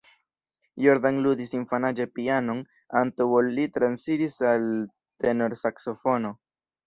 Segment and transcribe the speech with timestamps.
[0.83, 2.63] Jordan ludis infanaĝe pianon,
[3.03, 4.67] antaŭ ol li transiris al
[5.25, 6.33] tenorsaksofono.